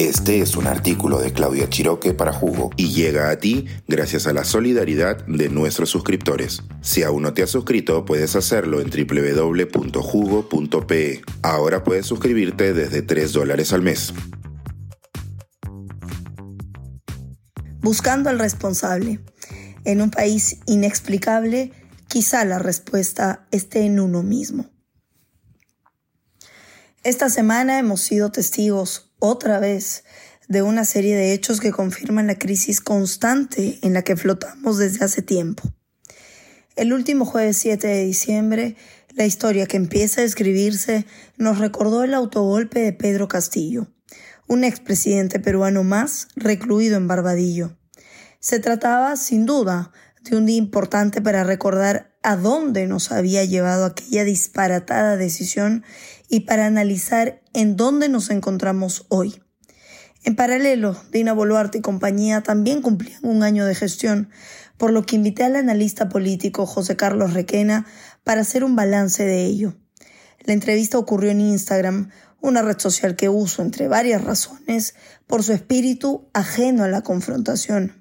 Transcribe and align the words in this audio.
Este 0.00 0.40
es 0.40 0.56
un 0.56 0.66
artículo 0.66 1.18
de 1.18 1.34
Claudia 1.34 1.68
Chiroque 1.68 2.14
para 2.14 2.32
Jugo 2.32 2.70
y 2.74 2.90
llega 2.94 3.28
a 3.28 3.36
ti 3.36 3.66
gracias 3.86 4.26
a 4.26 4.32
la 4.32 4.46
solidaridad 4.46 5.26
de 5.26 5.50
nuestros 5.50 5.90
suscriptores. 5.90 6.62
Si 6.80 7.02
aún 7.02 7.20
no 7.20 7.34
te 7.34 7.42
has 7.42 7.50
suscrito, 7.50 8.06
puedes 8.06 8.34
hacerlo 8.34 8.80
en 8.80 8.88
www.jugo.pe. 8.88 10.00
Ahora 11.42 11.84
puedes 11.84 12.06
suscribirte 12.06 12.72
desde 12.72 13.02
3 13.02 13.32
dólares 13.34 13.74
al 13.74 13.82
mes. 13.82 14.14
Buscando 17.82 18.30
al 18.30 18.38
responsable. 18.38 19.20
En 19.84 20.00
un 20.00 20.10
país 20.10 20.60
inexplicable, 20.64 21.72
quizá 22.08 22.46
la 22.46 22.58
respuesta 22.58 23.46
esté 23.50 23.84
en 23.84 24.00
uno 24.00 24.22
mismo. 24.22 24.64
Esta 27.02 27.28
semana 27.28 27.78
hemos 27.78 28.00
sido 28.00 28.30
testigos 28.32 29.09
otra 29.20 29.60
vez 29.60 30.04
de 30.48 30.62
una 30.62 30.84
serie 30.84 31.14
de 31.14 31.32
hechos 31.32 31.60
que 31.60 31.70
confirman 31.70 32.26
la 32.26 32.38
crisis 32.38 32.80
constante 32.80 33.78
en 33.82 33.94
la 33.94 34.02
que 34.02 34.16
flotamos 34.16 34.78
desde 34.78 35.04
hace 35.04 35.22
tiempo. 35.22 35.62
El 36.74 36.92
último 36.92 37.24
jueves 37.24 37.56
7 37.58 37.86
de 37.86 38.04
diciembre, 38.04 38.76
la 39.14 39.26
historia 39.26 39.66
que 39.66 39.76
empieza 39.76 40.22
a 40.22 40.24
escribirse 40.24 41.06
nos 41.36 41.58
recordó 41.58 42.02
el 42.02 42.14
autogolpe 42.14 42.80
de 42.80 42.92
Pedro 42.92 43.28
Castillo, 43.28 43.86
un 44.48 44.64
expresidente 44.64 45.38
peruano 45.38 45.84
más 45.84 46.28
recluido 46.34 46.96
en 46.96 47.06
Barbadillo. 47.06 47.76
Se 48.40 48.58
trataba, 48.58 49.16
sin 49.16 49.46
duda, 49.46 49.92
de 50.22 50.36
un 50.36 50.46
día 50.46 50.56
importante 50.56 51.22
para 51.22 51.44
recordar 51.44 52.09
a 52.22 52.36
dónde 52.36 52.86
nos 52.86 53.12
había 53.12 53.44
llevado 53.44 53.84
aquella 53.84 54.24
disparatada 54.24 55.16
decisión 55.16 55.84
y 56.28 56.40
para 56.40 56.66
analizar 56.66 57.40
en 57.52 57.76
dónde 57.76 58.08
nos 58.08 58.30
encontramos 58.30 59.06
hoy. 59.08 59.42
En 60.22 60.36
paralelo, 60.36 60.96
Dina 61.10 61.32
Boluarte 61.32 61.78
y 61.78 61.80
compañía 61.80 62.42
también 62.42 62.82
cumplían 62.82 63.24
un 63.24 63.42
año 63.42 63.64
de 63.64 63.74
gestión, 63.74 64.30
por 64.76 64.92
lo 64.92 65.04
que 65.04 65.16
invité 65.16 65.44
al 65.44 65.56
analista 65.56 66.08
político 66.08 66.66
José 66.66 66.96
Carlos 66.96 67.32
Requena 67.32 67.86
para 68.22 68.42
hacer 68.42 68.64
un 68.64 68.76
balance 68.76 69.24
de 69.24 69.44
ello. 69.44 69.74
La 70.40 70.52
entrevista 70.52 70.98
ocurrió 70.98 71.30
en 71.30 71.40
Instagram, 71.40 72.10
una 72.40 72.62
red 72.62 72.78
social 72.78 73.16
que 73.16 73.28
uso, 73.28 73.62
entre 73.62 73.88
varias 73.88 74.22
razones, 74.22 74.94
por 75.26 75.42
su 75.42 75.52
espíritu 75.52 76.28
ajeno 76.32 76.84
a 76.84 76.88
la 76.88 77.02
confrontación. 77.02 77.99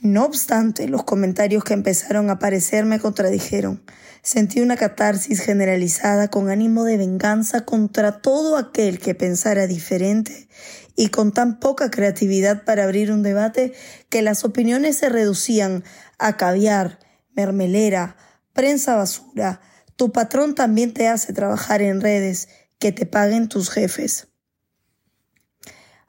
No 0.00 0.24
obstante, 0.24 0.86
los 0.86 1.02
comentarios 1.02 1.64
que 1.64 1.74
empezaron 1.74 2.30
a 2.30 2.34
aparecer 2.34 2.84
me 2.84 3.00
contradijeron. 3.00 3.82
Sentí 4.22 4.60
una 4.60 4.76
catarsis 4.76 5.40
generalizada 5.40 6.28
con 6.28 6.50
ánimo 6.50 6.84
de 6.84 6.96
venganza 6.96 7.64
contra 7.64 8.20
todo 8.20 8.56
aquel 8.56 9.00
que 9.00 9.16
pensara 9.16 9.66
diferente 9.66 10.48
y 10.94 11.08
con 11.08 11.32
tan 11.32 11.58
poca 11.58 11.90
creatividad 11.90 12.64
para 12.64 12.84
abrir 12.84 13.10
un 13.10 13.24
debate 13.24 13.72
que 14.08 14.22
las 14.22 14.44
opiniones 14.44 14.96
se 14.98 15.08
reducían 15.08 15.82
a 16.18 16.36
caviar, 16.36 17.00
mermelera, 17.34 18.16
prensa 18.52 18.94
basura. 18.94 19.60
Tu 19.96 20.12
patrón 20.12 20.54
también 20.54 20.94
te 20.94 21.08
hace 21.08 21.32
trabajar 21.32 21.82
en 21.82 22.00
redes, 22.00 22.48
que 22.78 22.92
te 22.92 23.04
paguen 23.04 23.48
tus 23.48 23.68
jefes 23.68 24.28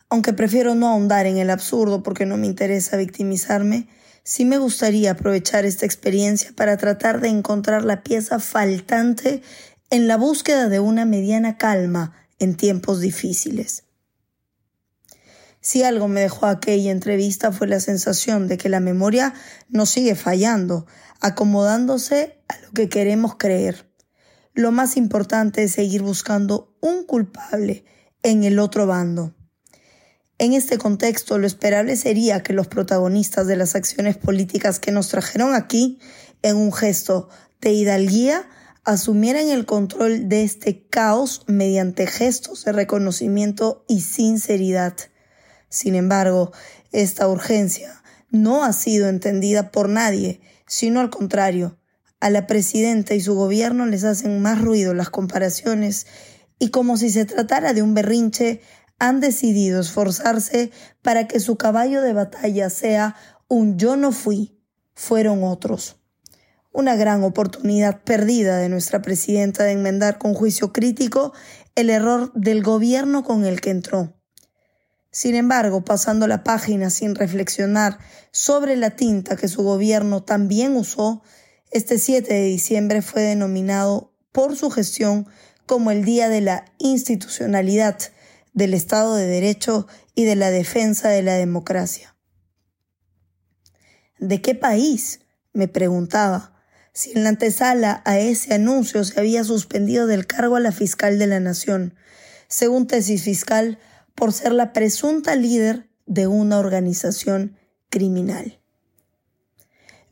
aunque 0.10 0.34
prefiero 0.34 0.76
no 0.76 0.88
ahondar 0.88 1.28
en 1.28 1.38
el 1.38 1.50
absurdo 1.50 2.02
porque 2.04 2.26
no 2.26 2.36
me 2.38 2.48
interesa 2.48 2.98
victimizarme, 2.98 3.88
sí 4.24 4.44
me 4.44 4.58
gustaría 4.58 5.12
aprovechar 5.12 5.66
esta 5.66 5.86
experiencia 5.86 6.52
para 6.56 6.78
tratar 6.78 7.22
de 7.22 7.30
encontrar 7.30 7.84
la 7.84 8.04
pieza 8.04 8.40
faltante 8.40 9.44
en 9.92 10.08
la 10.08 10.18
búsqueda 10.18 10.68
de 10.68 10.80
una 10.80 11.06
mediana 11.06 11.58
calma 11.58 12.14
en 12.40 12.56
tiempos 12.56 13.02
difíciles. 13.02 13.84
Si 15.62 15.84
algo 15.84 16.08
me 16.08 16.22
dejó 16.22 16.46
aquella 16.46 16.92
entrevista 16.92 17.52
fue 17.52 17.68
la 17.68 17.80
sensación 17.80 18.48
de 18.48 18.58
que 18.58 18.70
la 18.70 18.80
memoria 18.80 19.34
no 19.68 19.86
sigue 19.86 20.16
fallando, 20.16 20.88
acomodándose 21.20 22.42
a 22.48 22.58
lo 22.62 22.72
que 22.72 22.88
queremos 22.88 23.36
creer. 23.36 23.90
Lo 24.54 24.72
más 24.72 24.98
importante 24.98 25.64
es 25.64 25.74
seguir 25.74 26.02
buscando 26.02 26.76
un 26.82 27.04
culpable 27.04 27.84
en 28.24 28.44
el 28.44 28.58
otro 28.58 28.88
bando. 28.88 29.36
En 30.40 30.54
este 30.54 30.78
contexto, 30.78 31.38
lo 31.38 31.46
esperable 31.46 31.98
sería 31.98 32.42
que 32.42 32.54
los 32.54 32.68
protagonistas 32.68 33.46
de 33.46 33.58
las 33.58 33.76
acciones 33.76 34.16
políticas 34.16 34.80
que 34.80 34.94
nos 34.94 35.10
trajeron 35.10 35.54
aquí, 35.54 36.00
en 36.42 36.56
un 36.56 36.72
gesto 36.72 37.28
de 37.60 37.74
hidalguía, 37.74 38.48
asumieran 38.86 39.50
el 39.50 39.66
control 39.66 40.30
de 40.30 40.44
este 40.44 40.88
caos 40.88 41.44
mediante 41.48 42.08
gestos 42.08 42.64
de 42.64 42.72
reconocimiento 42.72 43.84
y 43.90 44.00
sinceridad. 44.00 44.96
Sin 45.68 45.94
embargo, 45.94 46.54
esta 46.94 47.28
urgencia 47.28 48.02
no 48.32 48.64
ha 48.64 48.72
sido 48.72 49.10
entendida 49.10 49.72
por 49.72 49.90
nadie, 49.90 50.40
sino 50.66 51.02
al 51.02 51.10
contrario. 51.10 51.78
A 52.22 52.30
la 52.30 52.48
presidenta 52.48 53.14
y 53.14 53.20
su 53.20 53.36
gobierno 53.36 53.86
les 53.86 54.06
hacen 54.06 54.42
más 54.42 54.62
ruido 54.62 54.94
las 54.94 55.10
comparaciones 55.10 56.08
y 56.60 56.70
como 56.70 56.98
si 56.98 57.10
se 57.10 57.26
tratara 57.26 57.74
de 57.74 57.82
un 57.82 57.94
berrinche, 57.94 58.62
han 59.00 59.22
decidido 59.22 59.82
esforzarse 59.82 60.72
para 61.02 61.28
que 61.28 61.40
su 61.40 61.56
caballo 61.56 62.02
de 62.02 62.14
batalla 62.14 62.70
sea 62.70 63.16
un 63.48 63.78
yo 63.78 63.96
no 63.96 64.12
fui, 64.12 64.60
fueron 64.94 65.44
otros. 65.44 65.98
Una 66.72 66.96
gran 66.96 67.24
oportunidad 67.24 68.04
perdida 68.04 68.58
de 68.58 68.70
nuestra 68.70 69.02
presidenta 69.02 69.64
de 69.64 69.72
enmendar 69.72 70.20
con 70.20 70.34
juicio 70.34 70.72
crítico 70.72 71.34
el 71.76 71.90
error 71.90 72.32
del 72.36 72.62
gobierno 72.62 73.24
con 73.24 73.46
el 73.46 73.62
que 73.62 73.72
entró. 73.72 74.14
Sin 75.12 75.34
embargo, 75.34 75.84
pasando 75.84 76.28
la 76.28 76.44
página 76.44 76.92
sin 76.92 77.16
reflexionar 77.16 77.98
sobre 78.32 78.76
la 78.76 78.92
tinta 78.92 79.36
que 79.36 79.48
su 79.48 79.64
gobierno 79.64 80.22
también 80.22 80.76
usó, 80.76 81.24
este 81.72 81.98
7 81.98 82.32
de 82.32 82.44
diciembre 82.44 83.02
fue 83.02 83.24
denominado 83.24 84.14
por 84.32 84.56
su 84.56 84.70
gestión 84.70 85.28
como 85.66 85.90
el 85.90 86.04
Día 86.04 86.30
de 86.30 86.42
la 86.42 86.66
Institucionalidad 86.78 87.98
del 88.54 88.74
Estado 88.74 89.16
de 89.16 89.28
Derecho 89.28 89.88
y 90.16 90.26
de 90.26 90.36
la 90.36 90.52
defensa 90.52 91.10
de 91.10 91.24
la 91.24 91.36
democracia. 91.36 92.16
¿De 94.20 94.42
qué 94.42 94.56
país? 94.56 95.22
me 95.54 95.68
preguntaba, 95.68 96.54
si 96.94 97.12
en 97.12 97.24
la 97.24 97.30
antesala 97.30 98.02
a 98.06 98.20
ese 98.20 98.54
anuncio 98.54 99.04
se 99.04 99.20
había 99.20 99.44
suspendido 99.44 100.08
del 100.08 100.28
cargo 100.28 100.56
a 100.56 100.60
la 100.60 100.72
fiscal 100.72 101.18
de 101.18 101.28
la 101.28 101.40
Nación, 101.40 101.96
según 102.48 102.88
tesis 102.88 103.24
fiscal, 103.24 103.80
por 104.16 104.34
ser 104.34 104.54
la 104.54 104.74
presunta 104.74 105.36
líder 105.36 105.90
de 106.06 106.28
una 106.28 106.60
organización 106.60 107.58
criminal. 107.90 108.60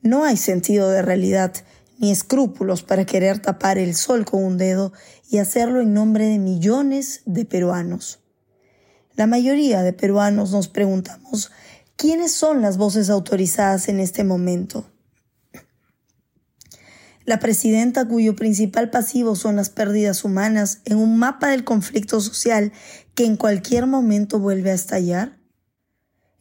No 0.01 0.23
hay 0.23 0.37
sentido 0.37 0.89
de 0.89 1.01
realidad 1.01 1.53
ni 1.97 2.11
escrúpulos 2.11 2.83
para 2.83 3.05
querer 3.05 3.39
tapar 3.39 3.77
el 3.77 3.95
sol 3.95 4.23
con 4.23 4.43
un 4.43 4.57
dedo 4.57 4.93
y 5.29 5.39
hacerlo 5.39 5.81
en 5.81 5.93
nombre 5.93 6.25
de 6.27 6.39
millones 6.39 7.21
de 7.25 7.45
peruanos. 7.45 8.19
La 9.17 9.25
mayoría 9.25 9.81
de 9.81 9.93
peruanos 9.93 10.51
nos 10.51 10.67
preguntamos, 10.67 11.51
¿quiénes 11.95 12.33
son 12.33 12.61
las 12.61 12.77
voces 12.77 13.09
autorizadas 13.09 13.89
en 13.89 13.99
este 13.99 14.23
momento? 14.23 14.85
La 17.25 17.39
presidenta 17.39 18.07
cuyo 18.07 18.35
principal 18.35 18.91
pasivo 18.91 19.35
son 19.35 19.55
las 19.55 19.71
pérdidas 19.71 20.23
humanas 20.23 20.81
en 20.85 20.97
un 20.97 21.17
mapa 21.17 21.47
del 21.47 21.63
conflicto 21.63 22.21
social 22.21 22.71
que 23.15 23.25
en 23.25 23.37
cualquier 23.37 23.87
momento 23.87 24.37
vuelve 24.37 24.69
a 24.69 24.75
estallar. 24.75 25.39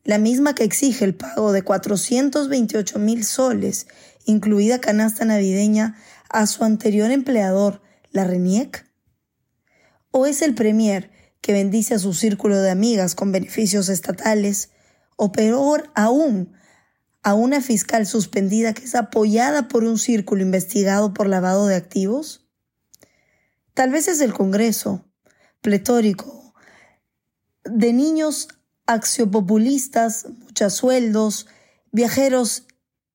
La 0.04 0.18
misma 0.18 0.54
que 0.54 0.64
exige 0.64 1.06
el 1.06 1.14
pago 1.14 1.52
de 1.52 1.62
428 1.62 2.98
mil 2.98 3.24
soles, 3.24 3.86
incluida 4.26 4.82
canasta 4.82 5.24
navideña, 5.24 5.96
a 6.28 6.46
su 6.46 6.62
anterior 6.62 7.10
empleador, 7.10 7.80
la 8.10 8.24
RENIEC. 8.24 8.84
¿O 10.10 10.26
es 10.26 10.42
el 10.42 10.54
Premier 10.54 11.15
que 11.46 11.52
bendice 11.52 11.94
a 11.94 12.00
su 12.00 12.12
círculo 12.12 12.60
de 12.60 12.72
amigas 12.72 13.14
con 13.14 13.30
beneficios 13.30 13.88
estatales, 13.88 14.70
o 15.14 15.30
peor 15.30 15.92
aún, 15.94 16.56
a 17.22 17.34
una 17.34 17.60
fiscal 17.60 18.04
suspendida 18.04 18.74
que 18.74 18.82
es 18.82 18.96
apoyada 18.96 19.68
por 19.68 19.84
un 19.84 19.96
círculo 19.96 20.42
investigado 20.42 21.14
por 21.14 21.28
lavado 21.28 21.68
de 21.68 21.76
activos? 21.76 22.44
Tal 23.74 23.92
vez 23.92 24.08
es 24.08 24.20
el 24.22 24.32
Congreso, 24.34 25.04
pletórico, 25.60 26.52
de 27.62 27.92
niños 27.92 28.48
axiopopulistas, 28.86 30.26
muchos 30.26 30.74
sueldos, 30.74 31.46
viajeros 31.92 32.66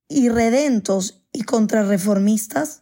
irredentos 0.07 1.25
y 1.33 1.43
contrarreformistas? 1.43 2.80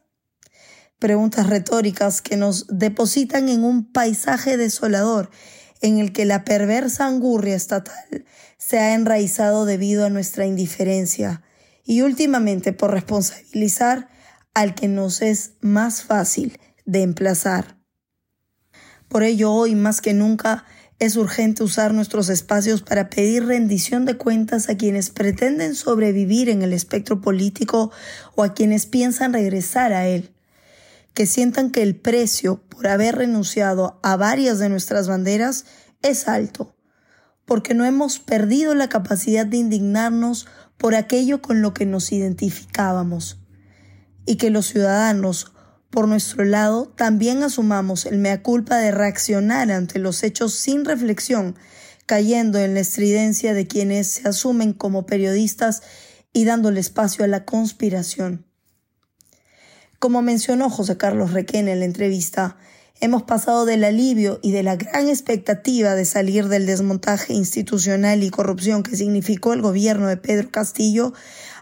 Preguntas 0.99 1.47
retóricas 1.47 2.21
que 2.21 2.37
nos 2.37 2.67
depositan 2.67 3.49
en 3.49 3.63
un 3.63 3.91
paisaje 3.91 4.57
desolador 4.57 5.31
en 5.81 5.97
el 5.97 6.11
que 6.11 6.25
la 6.25 6.43
perversa 6.43 7.07
angurria 7.07 7.55
estatal 7.55 8.25
se 8.57 8.79
ha 8.79 8.93
enraizado 8.93 9.65
debido 9.65 10.05
a 10.05 10.09
nuestra 10.09 10.45
indiferencia 10.45 11.41
y 11.85 12.01
últimamente 12.01 12.73
por 12.73 12.91
responsabilizar 12.91 14.09
al 14.53 14.75
que 14.75 14.87
nos 14.87 15.21
es 15.21 15.53
más 15.61 16.03
fácil 16.03 16.59
de 16.85 17.01
emplazar. 17.01 17.77
Por 19.07 19.23
ello 19.23 19.51
hoy 19.51 19.75
más 19.75 20.01
que 20.01 20.13
nunca 20.13 20.65
Es 20.99 21.15
urgente 21.15 21.63
usar 21.63 21.93
nuestros 21.93 22.27
espacios 22.27 22.81
para 22.81 23.09
pedir 23.09 23.45
rendición 23.45 24.03
de 24.03 24.17
cuentas 24.17 24.67
a 24.67 24.75
quienes 24.75 25.11
pretenden 25.11 25.73
sobrevivir 25.73 26.49
en 26.49 26.61
el 26.61 26.73
espectro 26.73 27.21
político 27.21 27.89
o 28.35 28.43
a 28.43 28.53
quienes 28.53 28.85
piensan 28.85 29.31
regresar 29.31 29.93
a 29.93 30.07
él. 30.07 30.35
Que 31.13 31.25
sientan 31.25 31.71
que 31.71 31.81
el 31.81 31.95
precio 31.95 32.63
por 32.69 32.87
haber 32.87 33.15
renunciado 33.15 33.99
a 34.03 34.15
varias 34.15 34.59
de 34.59 34.69
nuestras 34.69 35.07
banderas 35.07 35.65
es 36.01 36.27
alto, 36.27 36.75
porque 37.45 37.73
no 37.73 37.85
hemos 37.85 38.19
perdido 38.19 38.75
la 38.75 38.89
capacidad 38.89 39.45
de 39.45 39.57
indignarnos 39.57 40.47
por 40.77 40.95
aquello 40.95 41.41
con 41.41 41.61
lo 41.61 41.73
que 41.73 41.85
nos 41.85 42.11
identificábamos. 42.11 43.39
Y 44.25 44.37
que 44.37 44.49
los 44.49 44.67
ciudadanos 44.67 45.51
por 45.89 46.07
nuestro 46.07 46.45
lado, 46.45 46.87
también 46.95 47.41
asumamos 47.41 48.05
el 48.05 48.19
mea 48.19 48.43
culpa 48.43 48.77
de 48.77 48.91
reaccionar 48.91 49.71
ante 49.71 49.97
los 49.97 50.21
hechos 50.21 50.53
sin 50.53 50.85
reflexión, 50.85 51.55
cayendo 52.05 52.59
en 52.59 52.75
la 52.75 52.81
estridencia 52.81 53.53
de 53.53 53.67
quienes 53.67 54.07
se 54.07 54.27
asumen 54.27 54.73
como 54.73 55.07
periodistas 55.07 55.81
y 56.31 56.45
dándole 56.45 56.79
espacio 56.79 57.25
a 57.25 57.27
la 57.27 57.43
conspiración. 57.43 58.45
Como 59.99 60.21
mencionó 60.21 60.69
José 60.69 60.95
Carlos 60.95 61.33
Requén 61.33 61.67
en 61.67 61.79
la 61.79 61.85
entrevista, 61.85 62.55
hemos 63.01 63.23
pasado 63.23 63.65
del 63.65 63.83
alivio 63.83 64.39
y 64.41 64.53
de 64.53 64.63
la 64.63 64.77
gran 64.77 65.09
expectativa 65.09 65.93
de 65.93 66.05
salir 66.05 66.47
del 66.47 66.65
desmontaje 66.65 67.33
institucional 67.33 68.23
y 68.23 68.29
corrupción 68.29 68.81
que 68.81 68.95
significó 68.95 69.51
el 69.51 69.61
gobierno 69.61 70.07
de 70.07 70.15
Pedro 70.15 70.51
Castillo 70.51 71.11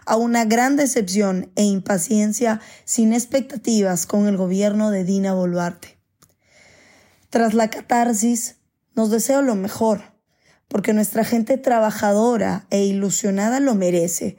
a 0.06 0.14
una 0.14 0.44
gran 0.44 0.76
decepción 0.76 1.50
e 1.56 1.64
impaciencia 1.64 2.60
sin 2.84 3.12
expectativas 3.12 4.06
con 4.06 4.28
el 4.28 4.36
gobierno 4.36 4.92
de 4.92 5.02
Dina 5.02 5.34
Boluarte. 5.34 5.98
Tras 7.30 7.54
la 7.54 7.70
catarsis, 7.70 8.54
nos 8.94 9.10
deseo 9.10 9.42
lo 9.42 9.56
mejor, 9.56 10.00
porque 10.68 10.92
nuestra 10.92 11.24
gente 11.24 11.58
trabajadora 11.58 12.68
e 12.70 12.84
ilusionada 12.84 13.58
lo 13.58 13.74
merece. 13.74 14.38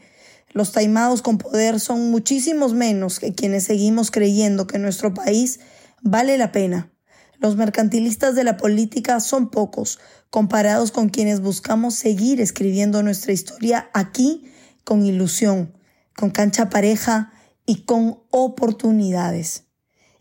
Los 0.51 0.71
taimados 0.71 1.21
con 1.21 1.37
poder 1.37 1.79
son 1.79 2.09
muchísimos 2.11 2.73
menos 2.73 3.19
que 3.19 3.33
quienes 3.33 3.65
seguimos 3.65 4.11
creyendo 4.11 4.67
que 4.67 4.79
nuestro 4.79 5.13
país 5.13 5.59
vale 6.01 6.37
la 6.37 6.51
pena. 6.51 6.91
Los 7.39 7.55
mercantilistas 7.55 8.35
de 8.35 8.43
la 8.43 8.57
política 8.57 9.19
son 9.19 9.49
pocos, 9.49 9.99
comparados 10.29 10.91
con 10.91 11.09
quienes 11.09 11.39
buscamos 11.39 11.95
seguir 11.95 12.41
escribiendo 12.41 13.01
nuestra 13.03 13.31
historia 13.31 13.89
aquí 13.93 14.51
con 14.83 15.05
ilusión, 15.05 15.73
con 16.15 16.31
cancha 16.31 16.69
pareja 16.69 17.31
y 17.65 17.83
con 17.83 18.23
oportunidades. 18.31 19.65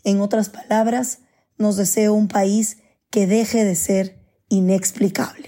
En 0.04 0.20
otras 0.20 0.50
palabras, 0.50 1.20
nos 1.56 1.76
deseo 1.76 2.14
un 2.14 2.28
país 2.28 2.78
que 3.10 3.26
deje 3.26 3.64
de 3.64 3.74
ser 3.74 4.22
inexplicable. 4.48 5.47